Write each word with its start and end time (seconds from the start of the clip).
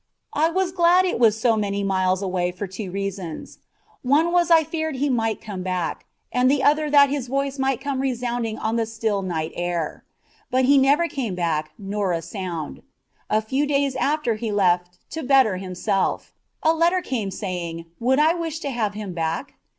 I 0.33 0.49
was 0.49 0.71
glad 0.71 1.05
it 1.05 1.19
was 1.19 1.39
so 1.39 1.55
many 1.55 1.83
miles 1.83 2.23
away 2.23 2.51
for 2.51 2.65
two 2.65 2.89
reasons. 2.89 3.59
One 4.01 4.31
was 4.31 4.49
I 4.49 4.63
feared 4.63 4.95
he 4.95 5.11
might 5.11 5.39
come 5.43 5.61
back, 5.61 6.07
and 6.31 6.49
the 6.49 6.63
other 6.63 6.89
that 6.89 7.11
his 7.11 7.27
voice 7.27 7.59
might 7.59 7.79
come 7.79 7.99
resounding 7.99 8.57
on 8.57 8.77
the 8.77 8.87
still 8.87 9.21
night 9.21 9.51
air. 9.53 10.03
But 10.49 10.65
he 10.65 10.79
never 10.79 11.07
came 11.07 11.35
back 11.35 11.73
nor 11.77 12.13
a 12.13 12.21
sound. 12.23 12.81
A 13.29 13.43
few 13.43 13.67
days 13.67 13.95
after 13.95 14.33
he 14.37 14.51
left 14.51 14.97
"to 15.11 15.21
better 15.21 15.57
himself," 15.57 16.33
a 16.63 16.73
letter 16.73 17.03
came 17.03 17.29
saying, 17.29 17.85
would 17.99 18.17
I 18.17 18.33
wish 18.33 18.57
to 18.61 18.71
have 18.71 18.95
him 18.95 19.13
back? 19.13 19.53